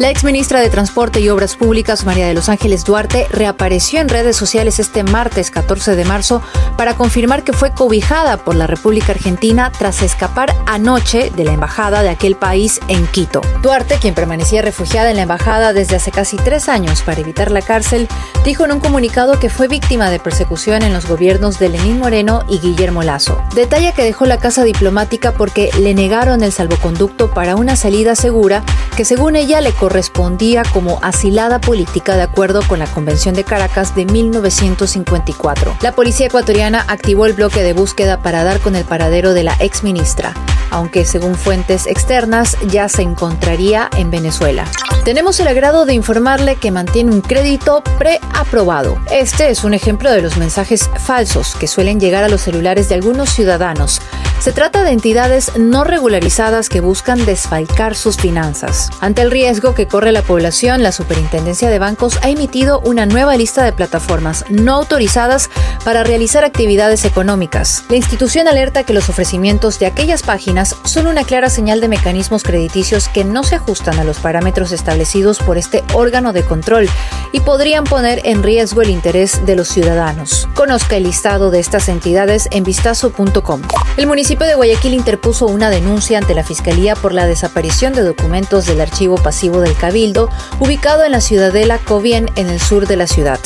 La 0.00 0.08
exministra 0.08 0.60
de 0.60 0.70
Transporte 0.70 1.20
y 1.20 1.28
Obras 1.28 1.56
Públicas, 1.56 2.06
María 2.06 2.26
de 2.26 2.32
los 2.32 2.48
Ángeles 2.48 2.86
Duarte, 2.86 3.26
reapareció 3.30 4.00
en 4.00 4.08
redes 4.08 4.34
sociales 4.34 4.78
este 4.78 5.02
martes 5.02 5.50
14 5.50 5.94
de 5.94 6.06
marzo 6.06 6.40
para 6.78 6.96
confirmar 6.96 7.44
que 7.44 7.52
fue 7.52 7.74
cobijada 7.74 8.38
por 8.38 8.54
la 8.54 8.66
República 8.66 9.12
Argentina 9.12 9.70
tras 9.78 10.00
escapar 10.00 10.56
anoche 10.66 11.30
de 11.36 11.44
la 11.44 11.52
embajada 11.52 12.02
de 12.02 12.08
aquel 12.08 12.34
país 12.34 12.80
en 12.88 13.06
Quito. 13.08 13.42
Duarte, 13.60 13.98
quien 14.00 14.14
permanecía 14.14 14.62
refugiada 14.62 15.10
en 15.10 15.16
la 15.16 15.22
embajada 15.24 15.74
desde 15.74 15.96
hace 15.96 16.10
casi 16.10 16.38
tres 16.38 16.70
años 16.70 17.02
para 17.02 17.20
evitar 17.20 17.50
la 17.50 17.60
cárcel, 17.60 18.08
dijo 18.42 18.64
en 18.64 18.72
un 18.72 18.80
comunicado 18.80 19.38
que 19.38 19.50
fue 19.50 19.68
víctima 19.68 20.08
de 20.08 20.18
persecución 20.18 20.80
en 20.80 20.94
los 20.94 21.06
gobiernos 21.06 21.58
de 21.58 21.68
Lenín 21.68 21.98
Moreno 21.98 22.46
y 22.48 22.58
Guillermo 22.58 23.02
Lazo. 23.02 23.38
Detalla 23.54 23.92
que 23.92 24.04
dejó 24.04 24.24
la 24.24 24.38
casa 24.38 24.64
diplomática 24.64 25.32
porque 25.32 25.68
le 25.78 25.92
negaron 25.92 26.42
el 26.42 26.52
salvoconducto 26.52 27.34
para 27.34 27.54
una 27.56 27.76
salida 27.76 28.16
segura 28.16 28.64
que 29.00 29.06
según 29.06 29.34
ella 29.34 29.62
le 29.62 29.72
correspondía 29.72 30.62
como 30.74 30.98
asilada 31.00 31.58
política 31.58 32.16
de 32.16 32.22
acuerdo 32.22 32.60
con 32.68 32.80
la 32.80 32.86
Convención 32.86 33.34
de 33.34 33.44
Caracas 33.44 33.94
de 33.94 34.04
1954. 34.04 35.78
La 35.80 35.92
policía 35.92 36.26
ecuatoriana 36.26 36.84
activó 36.86 37.24
el 37.24 37.32
bloque 37.32 37.62
de 37.62 37.72
búsqueda 37.72 38.22
para 38.22 38.44
dar 38.44 38.60
con 38.60 38.76
el 38.76 38.84
paradero 38.84 39.32
de 39.32 39.42
la 39.42 39.54
exministra, 39.58 40.34
aunque 40.68 41.06
según 41.06 41.34
fuentes 41.34 41.86
externas 41.86 42.58
ya 42.68 42.90
se 42.90 43.00
encontraría 43.00 43.88
en 43.96 44.10
Venezuela. 44.10 44.66
Tenemos 45.02 45.40
el 45.40 45.48
agrado 45.48 45.86
de 45.86 45.94
informarle 45.94 46.56
que 46.56 46.70
mantiene 46.70 47.10
un 47.10 47.22
crédito 47.22 47.82
preaprobado. 47.98 48.98
Este 49.10 49.48
es 49.48 49.64
un 49.64 49.72
ejemplo 49.72 50.12
de 50.12 50.20
los 50.20 50.36
mensajes 50.36 50.90
falsos 50.98 51.56
que 51.58 51.68
suelen 51.68 52.00
llegar 52.00 52.22
a 52.22 52.28
los 52.28 52.42
celulares 52.42 52.90
de 52.90 52.96
algunos 52.96 53.30
ciudadanos. 53.30 54.02
Se 54.40 54.52
trata 54.52 54.84
de 54.84 54.92
entidades 54.92 55.58
no 55.58 55.84
regularizadas 55.84 56.70
que 56.70 56.80
buscan 56.80 57.26
desfalcar 57.26 57.94
sus 57.94 58.16
finanzas. 58.16 58.88
Ante 59.02 59.20
el 59.20 59.30
riesgo 59.30 59.74
que 59.74 59.86
corre 59.86 60.12
la 60.12 60.22
población, 60.22 60.82
la 60.82 60.92
Superintendencia 60.92 61.68
de 61.68 61.78
Bancos 61.78 62.18
ha 62.22 62.30
emitido 62.30 62.80
una 62.80 63.04
nueva 63.04 63.36
lista 63.36 63.62
de 63.62 63.74
plataformas 63.74 64.46
no 64.48 64.76
autorizadas 64.76 65.50
para 65.84 66.04
realizar 66.04 66.42
actividades 66.42 67.04
económicas. 67.04 67.84
La 67.90 67.96
institución 67.96 68.48
alerta 68.48 68.84
que 68.84 68.94
los 68.94 69.10
ofrecimientos 69.10 69.78
de 69.78 69.84
aquellas 69.84 70.22
páginas 70.22 70.74
son 70.84 71.06
una 71.06 71.24
clara 71.24 71.50
señal 71.50 71.82
de 71.82 71.88
mecanismos 71.88 72.42
crediticios 72.42 73.08
que 73.08 73.24
no 73.24 73.44
se 73.44 73.56
ajustan 73.56 73.98
a 73.98 74.04
los 74.04 74.20
parámetros 74.20 74.72
establecidos 74.72 75.38
por 75.38 75.58
este 75.58 75.84
órgano 75.92 76.32
de 76.32 76.44
control 76.44 76.88
y 77.32 77.40
podrían 77.40 77.84
poner 77.84 78.20
en 78.24 78.42
riesgo 78.42 78.82
el 78.82 78.90
interés 78.90 79.44
de 79.46 79.56
los 79.56 79.68
ciudadanos. 79.68 80.48
Conozca 80.54 80.96
el 80.96 81.04
listado 81.04 81.50
de 81.50 81.60
estas 81.60 81.88
entidades 81.88 82.48
en 82.50 82.64
vistazo.com. 82.64 83.62
El 83.96 84.06
municipio 84.06 84.46
de 84.46 84.54
Guayaquil 84.54 84.94
interpuso 84.94 85.46
una 85.46 85.70
denuncia 85.70 86.18
ante 86.18 86.34
la 86.34 86.44
Fiscalía 86.44 86.94
por 86.94 87.12
la 87.12 87.26
desaparición 87.26 87.92
de 87.92 88.02
documentos 88.02 88.66
del 88.66 88.80
archivo 88.80 89.16
pasivo 89.16 89.60
del 89.60 89.76
Cabildo, 89.76 90.28
ubicado 90.58 91.04
en 91.04 91.12
la 91.12 91.20
ciudadela 91.20 91.78
Covien, 91.78 92.30
en 92.36 92.48
el 92.48 92.60
sur 92.60 92.86
de 92.86 92.96
la 92.96 93.06
ciudad. 93.06 93.40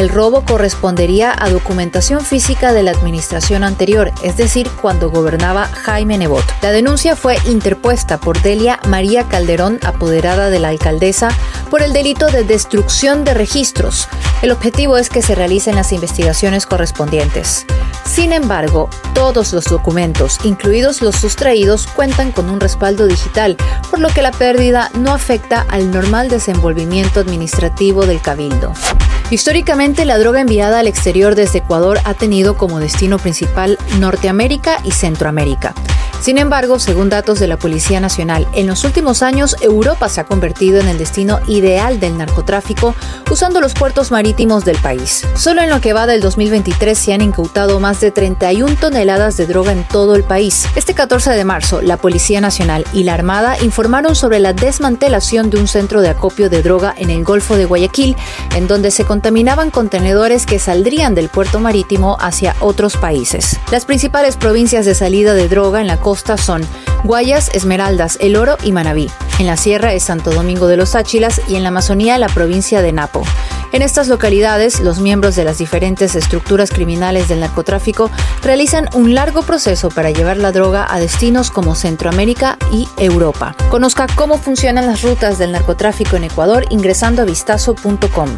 El 0.00 0.08
robo 0.08 0.46
correspondería 0.46 1.34
a 1.38 1.50
documentación 1.50 2.22
física 2.22 2.72
de 2.72 2.82
la 2.82 2.90
administración 2.90 3.62
anterior, 3.62 4.12
es 4.22 4.38
decir, 4.38 4.66
cuando 4.80 5.10
gobernaba 5.10 5.66
Jaime 5.66 6.16
Nebot. 6.16 6.42
La 6.62 6.72
denuncia 6.72 7.16
fue 7.16 7.36
interpuesta 7.44 8.18
por 8.18 8.40
Delia 8.40 8.80
María 8.88 9.28
Calderón, 9.28 9.78
apoderada 9.82 10.48
de 10.48 10.58
la 10.58 10.68
alcaldesa, 10.68 11.28
por 11.68 11.82
el 11.82 11.92
delito 11.92 12.28
de 12.28 12.44
destrucción 12.44 13.24
de 13.24 13.34
registros. 13.34 14.08
El 14.40 14.52
objetivo 14.52 14.96
es 14.96 15.10
que 15.10 15.20
se 15.20 15.34
realicen 15.34 15.76
las 15.76 15.92
investigaciones 15.92 16.64
correspondientes. 16.64 17.66
Sin 18.06 18.32
embargo, 18.32 18.88
todos 19.12 19.52
los 19.52 19.66
documentos, 19.66 20.38
incluidos 20.44 21.02
los 21.02 21.16
sustraídos, 21.16 21.86
cuentan 21.86 22.32
con 22.32 22.48
un 22.48 22.58
respaldo 22.58 23.06
digital, 23.06 23.58
por 23.90 23.98
lo 23.98 24.08
que 24.08 24.22
la 24.22 24.32
pérdida 24.32 24.90
no 24.94 25.12
afecta 25.12 25.66
al 25.68 25.90
normal 25.90 26.30
desenvolvimiento 26.30 27.20
administrativo 27.20 28.06
del 28.06 28.22
cabildo. 28.22 28.72
Históricamente, 29.30 30.04
la 30.04 30.18
droga 30.18 30.40
enviada 30.40 30.80
al 30.80 30.88
exterior 30.88 31.36
desde 31.36 31.58
Ecuador 31.58 31.98
ha 32.04 32.14
tenido 32.14 32.56
como 32.56 32.80
destino 32.80 33.16
principal 33.16 33.78
Norteamérica 34.00 34.80
y 34.84 34.90
Centroamérica. 34.90 35.72
Sin 36.20 36.36
embargo, 36.36 36.78
según 36.78 37.08
datos 37.08 37.40
de 37.40 37.46
la 37.46 37.58
Policía 37.58 37.98
Nacional, 37.98 38.46
en 38.52 38.66
los 38.66 38.84
últimos 38.84 39.22
años 39.22 39.56
Europa 39.62 40.10
se 40.10 40.20
ha 40.20 40.26
convertido 40.26 40.78
en 40.78 40.86
el 40.86 40.98
destino 40.98 41.40
ideal 41.46 41.98
del 41.98 42.18
narcotráfico 42.18 42.94
usando 43.30 43.62
los 43.62 43.72
puertos 43.72 44.10
marítimos 44.10 44.66
del 44.66 44.76
país. 44.76 45.26
Solo 45.34 45.62
en 45.62 45.70
lo 45.70 45.80
que 45.80 45.94
va 45.94 46.06
del 46.06 46.20
2023 46.20 46.98
se 46.98 47.14
han 47.14 47.22
incautado 47.22 47.80
más 47.80 48.00
de 48.00 48.10
31 48.10 48.76
toneladas 48.76 49.38
de 49.38 49.46
droga 49.46 49.72
en 49.72 49.88
todo 49.88 50.14
el 50.14 50.22
país. 50.22 50.66
Este 50.76 50.92
14 50.92 51.30
de 51.30 51.44
marzo, 51.46 51.80
la 51.80 51.96
Policía 51.96 52.42
Nacional 52.42 52.84
y 52.92 53.04
la 53.04 53.14
Armada 53.14 53.56
informaron 53.62 54.14
sobre 54.14 54.40
la 54.40 54.52
desmantelación 54.52 55.48
de 55.48 55.58
un 55.58 55.68
centro 55.68 56.02
de 56.02 56.10
acopio 56.10 56.50
de 56.50 56.62
droga 56.62 56.94
en 56.98 57.08
el 57.08 57.24
Golfo 57.24 57.56
de 57.56 57.64
Guayaquil, 57.64 58.14
en 58.54 58.68
donde 58.68 58.90
se 58.90 59.06
contaminaban 59.06 59.70
contenedores 59.70 60.44
que 60.44 60.58
saldrían 60.58 61.14
del 61.14 61.30
puerto 61.30 61.60
marítimo 61.60 62.18
hacia 62.20 62.54
otros 62.60 62.98
países. 62.98 63.58
Las 63.72 63.86
principales 63.86 64.36
provincias 64.36 64.84
de 64.84 64.94
salida 64.94 65.32
de 65.32 65.48
droga 65.48 65.80
en 65.80 65.86
la 65.86 65.96
costa 65.96 66.09
son 66.18 66.66
Guayas, 67.04 67.50
Esmeraldas, 67.54 68.18
El 68.20 68.36
Oro 68.36 68.56
y 68.62 68.72
Manabí. 68.72 69.10
En 69.38 69.46
la 69.46 69.56
sierra 69.56 69.94
es 69.94 70.02
Santo 70.02 70.32
Domingo 70.32 70.66
de 70.66 70.76
los 70.76 70.94
Áchilas 70.94 71.40
y 71.48 71.54
en 71.54 71.62
la 71.62 71.68
Amazonía 71.70 72.18
la 72.18 72.28
provincia 72.28 72.82
de 72.82 72.92
Napo. 72.92 73.22
En 73.72 73.82
estas 73.82 74.08
localidades, 74.08 74.80
los 74.80 74.98
miembros 74.98 75.36
de 75.36 75.44
las 75.44 75.58
diferentes 75.58 76.16
estructuras 76.16 76.70
criminales 76.70 77.28
del 77.28 77.40
narcotráfico 77.40 78.10
realizan 78.42 78.88
un 78.94 79.14
largo 79.14 79.42
proceso 79.42 79.90
para 79.90 80.10
llevar 80.10 80.36
la 80.36 80.50
droga 80.50 80.86
a 80.92 80.98
destinos 80.98 81.50
como 81.50 81.76
Centroamérica 81.76 82.58
y 82.72 82.88
Europa. 82.98 83.54
Conozca 83.70 84.08
cómo 84.16 84.38
funcionan 84.38 84.88
las 84.88 85.02
rutas 85.02 85.38
del 85.38 85.52
narcotráfico 85.52 86.16
en 86.16 86.24
Ecuador 86.24 86.66
ingresando 86.70 87.22
a 87.22 87.24
vistazo.com. 87.24 88.28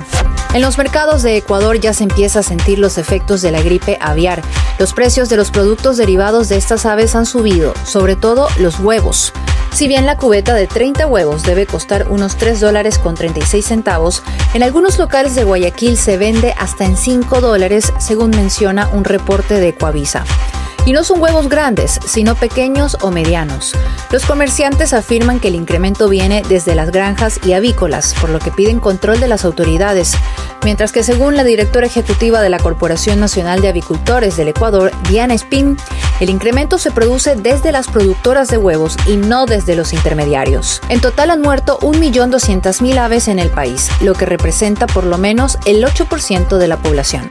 En 0.54 0.60
los 0.60 0.76
mercados 0.76 1.22
de 1.22 1.38
Ecuador 1.38 1.80
ya 1.80 1.94
se 1.94 2.04
empieza 2.04 2.40
a 2.40 2.42
sentir 2.42 2.78
los 2.78 2.98
efectos 2.98 3.40
de 3.40 3.52
la 3.52 3.62
gripe 3.62 3.96
aviar. 4.02 4.42
Los 4.82 4.94
precios 4.94 5.28
de 5.28 5.36
los 5.36 5.52
productos 5.52 5.96
derivados 5.96 6.48
de 6.48 6.56
estas 6.56 6.86
aves 6.86 7.14
han 7.14 7.24
subido, 7.24 7.72
sobre 7.84 8.16
todo 8.16 8.48
los 8.58 8.80
huevos. 8.80 9.32
Si 9.72 9.86
bien 9.86 10.06
la 10.06 10.16
cubeta 10.16 10.54
de 10.54 10.66
30 10.66 11.06
huevos 11.06 11.44
debe 11.44 11.66
costar 11.66 12.10
unos 12.10 12.34
3 12.34 12.58
dólares 12.58 12.98
con 12.98 13.14
36 13.14 13.64
centavos, 13.64 14.24
en 14.54 14.64
algunos 14.64 14.98
locales 14.98 15.36
de 15.36 15.44
Guayaquil 15.44 15.96
se 15.96 16.16
vende 16.16 16.52
hasta 16.58 16.84
en 16.84 16.96
5 16.96 17.40
dólares, 17.40 17.92
según 18.00 18.30
menciona 18.30 18.88
un 18.88 19.04
reporte 19.04 19.60
de 19.60 19.72
Coavisa. 19.72 20.24
Y 20.84 20.92
no 20.92 21.04
son 21.04 21.22
huevos 21.22 21.48
grandes, 21.48 22.00
sino 22.04 22.34
pequeños 22.34 22.96
o 23.02 23.10
medianos. 23.10 23.74
Los 24.10 24.26
comerciantes 24.26 24.92
afirman 24.92 25.38
que 25.38 25.48
el 25.48 25.54
incremento 25.54 26.08
viene 26.08 26.42
desde 26.48 26.74
las 26.74 26.90
granjas 26.90 27.38
y 27.44 27.52
avícolas, 27.52 28.14
por 28.20 28.30
lo 28.30 28.40
que 28.40 28.50
piden 28.50 28.80
control 28.80 29.20
de 29.20 29.28
las 29.28 29.44
autoridades, 29.44 30.14
mientras 30.64 30.90
que 30.90 31.04
según 31.04 31.36
la 31.36 31.44
directora 31.44 31.86
ejecutiva 31.86 32.40
de 32.40 32.48
la 32.48 32.58
Corporación 32.58 33.20
Nacional 33.20 33.60
de 33.60 33.68
Avicultores 33.68 34.36
del 34.36 34.48
Ecuador, 34.48 34.90
Diana 35.08 35.34
Spin, 35.34 35.76
el 36.20 36.30
incremento 36.30 36.78
se 36.78 36.90
produce 36.90 37.36
desde 37.36 37.72
las 37.72 37.86
productoras 37.86 38.48
de 38.48 38.58
huevos 38.58 38.96
y 39.06 39.16
no 39.16 39.46
desde 39.46 39.76
los 39.76 39.92
intermediarios. 39.92 40.80
En 40.88 41.00
total 41.00 41.30
han 41.30 41.42
muerto 41.42 41.78
1.200.000 41.80 42.98
aves 42.98 43.28
en 43.28 43.38
el 43.38 43.50
país, 43.50 43.88
lo 44.00 44.14
que 44.14 44.26
representa 44.26 44.86
por 44.86 45.04
lo 45.04 45.16
menos 45.16 45.58
el 45.64 45.84
8% 45.84 46.58
de 46.58 46.68
la 46.68 46.76
población. 46.76 47.30